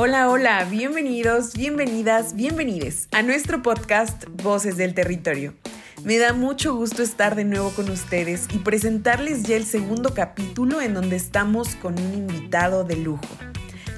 [0.00, 5.54] Hola, hola, bienvenidos, bienvenidas, bienvenides a nuestro podcast Voces del Territorio.
[6.04, 10.80] Me da mucho gusto estar de nuevo con ustedes y presentarles ya el segundo capítulo
[10.80, 13.26] en donde estamos con un invitado de lujo.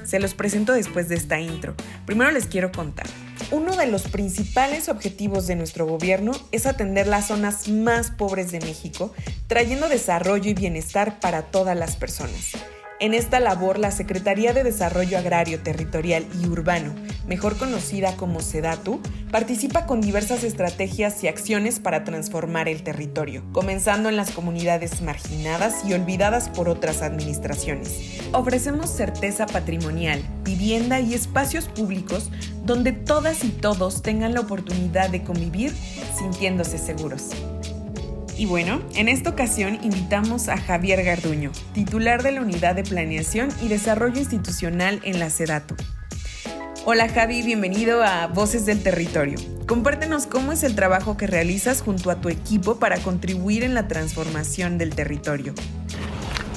[0.03, 1.75] Se los presento después de esta intro.
[2.07, 3.05] Primero les quiero contar.
[3.51, 8.59] Uno de los principales objetivos de nuestro gobierno es atender las zonas más pobres de
[8.59, 9.13] México,
[9.45, 12.53] trayendo desarrollo y bienestar para todas las personas.
[13.01, 16.93] En esta labor, la Secretaría de Desarrollo Agrario, Territorial y Urbano,
[17.25, 19.01] mejor conocida como SEDATU,
[19.31, 25.83] participa con diversas estrategias y acciones para transformar el territorio, comenzando en las comunidades marginadas
[25.83, 28.21] y olvidadas por otras administraciones.
[28.33, 32.29] Ofrecemos certeza patrimonial, vivienda y espacios públicos
[32.65, 35.73] donde todas y todos tengan la oportunidad de convivir
[36.15, 37.31] sintiéndose seguros.
[38.41, 43.49] Y bueno, en esta ocasión invitamos a Javier Garduño, titular de la Unidad de Planeación
[43.61, 45.75] y Desarrollo Institucional en la SEDATU.
[46.83, 49.37] Hola Javi, bienvenido a Voces del Territorio.
[49.67, 53.87] Compártenos cómo es el trabajo que realizas junto a tu equipo para contribuir en la
[53.87, 55.53] transformación del territorio.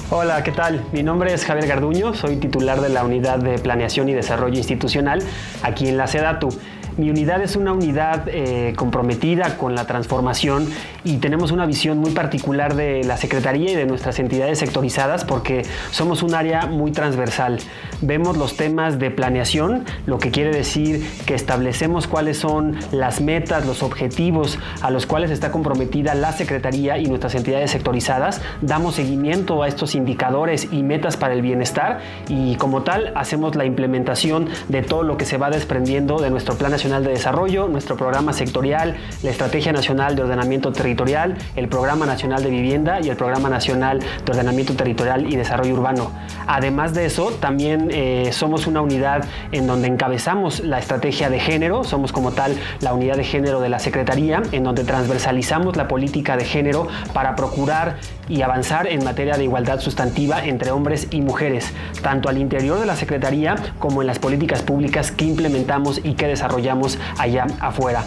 [0.09, 0.83] Hola, ¿qué tal?
[0.91, 5.21] Mi nombre es Javier Garduño, soy titular de la Unidad de Planeación y Desarrollo Institucional
[5.61, 6.49] aquí en la SEDATU.
[6.97, 10.69] Mi unidad es una unidad eh, comprometida con la transformación
[11.03, 15.63] y tenemos una visión muy particular de la Secretaría y de nuestras entidades sectorizadas porque
[15.91, 17.59] somos un área muy transversal.
[17.99, 23.65] Vemos los temas de planeación, lo que quiere decir que establecemos cuáles son las metas,
[23.65, 28.41] los objetivos a los cuales está comprometida la Secretaría y nuestras entidades sectorizadas.
[28.61, 33.65] Damos seguimiento a estos indicadores y metas para el bienestar y como tal hacemos la
[33.65, 37.97] implementación de todo lo que se va desprendiendo de nuestro plan nacional de Desarrollo, nuestro
[37.97, 43.15] programa sectorial, la Estrategia Nacional de Ordenamiento Territorial, el Programa Nacional de Vivienda y el
[43.15, 46.11] Programa Nacional de Ordenamiento Territorial y Desarrollo Urbano.
[46.45, 51.83] Además de eso, también eh, somos una unidad en donde encabezamos la estrategia de género,
[51.83, 56.37] somos como tal la unidad de género de la Secretaría, en donde transversalizamos la política
[56.37, 57.95] de género para procurar
[58.29, 62.85] y avanzar en materia de igualdad sustantiva entre hombres y mujeres, tanto al interior de
[62.85, 66.74] la Secretaría como en las políticas públicas que implementamos y que desarrollamos
[67.17, 68.05] allá afuera.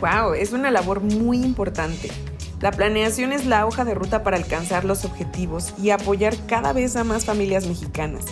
[0.00, 2.10] Wow, es una labor muy importante.
[2.60, 6.96] La planeación es la hoja de ruta para alcanzar los objetivos y apoyar cada vez
[6.96, 8.24] a más familias mexicanas.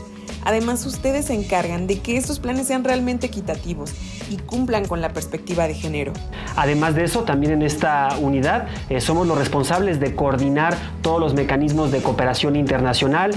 [0.46, 3.92] Además, ustedes se encargan de que estos planes sean realmente equitativos
[4.30, 6.12] y cumplan con la perspectiva de género.
[6.54, 11.34] Además de eso, también en esta unidad eh, somos los responsables de coordinar todos los
[11.34, 13.32] mecanismos de cooperación internacional,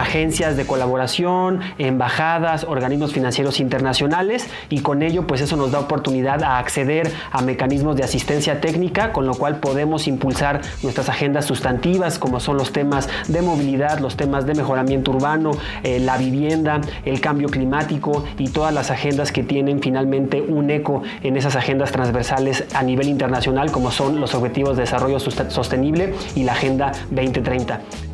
[0.00, 6.42] agencias de colaboración, embajadas, organismos financieros internacionales y con ello pues eso nos da oportunidad
[6.42, 12.18] a acceder a mecanismos de asistencia técnica con lo cual podemos impulsar nuestras agendas sustantivas
[12.18, 15.50] como son los temas de movilidad, los temas de mejoramiento urbano,
[15.82, 21.02] eh, la vivienda, el cambio climático y todas las agendas que tienen finalmente un eco
[21.22, 26.44] en esas agendas transversales a nivel internacional como son los objetivos de desarrollo sostenible y
[26.44, 28.07] la Agenda 2030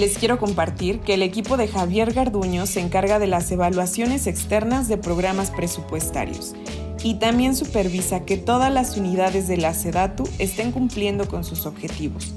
[0.00, 4.88] les quiero compartir que el equipo de Javier Garduño se encarga de las evaluaciones externas
[4.88, 6.54] de programas presupuestarios
[7.04, 12.32] y también supervisa que todas las unidades de la SEDATU estén cumpliendo con sus objetivos.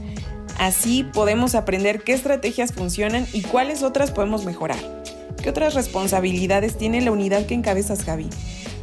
[0.59, 5.01] Así podemos aprender qué estrategias funcionan y cuáles otras podemos mejorar.
[5.41, 8.27] ¿Qué otras responsabilidades tiene la unidad que encabezas, Javi?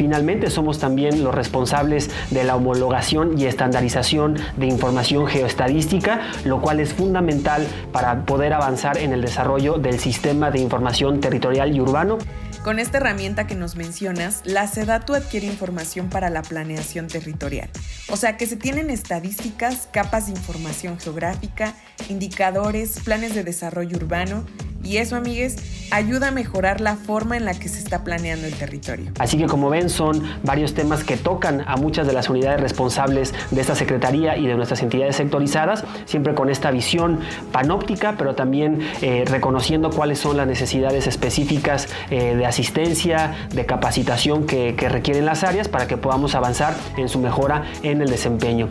[0.01, 6.81] Finalmente somos también los responsables de la homologación y estandarización de información geoestadística, lo cual
[6.81, 12.17] es fundamental para poder avanzar en el desarrollo del sistema de información territorial y urbano.
[12.65, 17.69] Con esta herramienta que nos mencionas, la SEDATU adquiere información para la planeación territorial.
[18.09, 21.75] O sea que se tienen estadísticas, capas de información geográfica,
[22.09, 24.47] indicadores, planes de desarrollo urbano
[24.83, 25.57] y eso, amigues,
[25.91, 29.13] ayuda a mejorar la forma en la que se está planeando el territorio.
[29.19, 33.35] Así que como ven, son varios temas que tocan a muchas de las unidades responsables
[33.51, 37.21] de esta Secretaría y de nuestras entidades sectorizadas, siempre con esta visión
[37.53, 44.47] panóptica, pero también eh, reconociendo cuáles son las necesidades específicas eh, de asistencia, de capacitación
[44.47, 48.69] que requieren las áreas para que podamos avanzar en su mejora en el desempeño.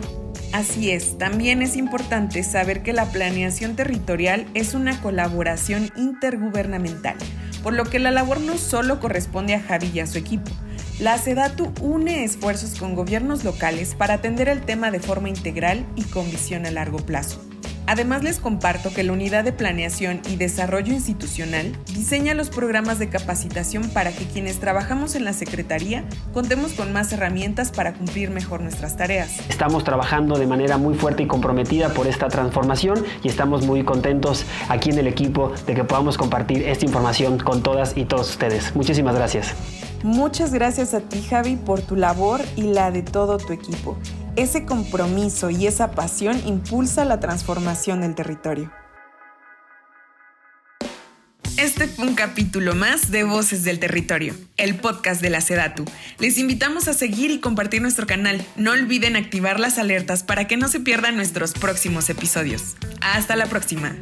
[0.52, 7.16] Así es, también es importante saber que la planeación territorial es una colaboración intergubernamental,
[7.62, 10.50] por lo que la labor no solo corresponde a Javi y a su equipo.
[10.98, 16.02] La SEDATU une esfuerzos con gobiernos locales para atender el tema de forma integral y
[16.02, 17.49] con visión a largo plazo.
[17.90, 23.08] Además les comparto que la Unidad de Planeación y Desarrollo Institucional diseña los programas de
[23.08, 28.60] capacitación para que quienes trabajamos en la Secretaría contemos con más herramientas para cumplir mejor
[28.60, 29.40] nuestras tareas.
[29.48, 34.44] Estamos trabajando de manera muy fuerte y comprometida por esta transformación y estamos muy contentos
[34.68, 38.72] aquí en el equipo de que podamos compartir esta información con todas y todos ustedes.
[38.76, 39.52] Muchísimas gracias.
[40.04, 43.98] Muchas gracias a ti Javi por tu labor y la de todo tu equipo.
[44.40, 48.72] Ese compromiso y esa pasión impulsa la transformación del territorio.
[51.58, 55.84] Este fue un capítulo más de Voces del Territorio, el podcast de la Sedatu.
[56.18, 58.42] Les invitamos a seguir y compartir nuestro canal.
[58.56, 62.76] No olviden activar las alertas para que no se pierdan nuestros próximos episodios.
[63.02, 63.94] Hasta la próxima.